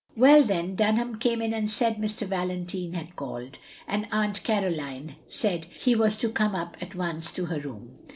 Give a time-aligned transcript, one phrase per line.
[0.17, 2.27] ''Well, then, Dunham came in and said Mr.
[2.27, 7.45] Valentine had called, and Aunt Caroline said he was to come up at once to
[7.45, 7.99] her room.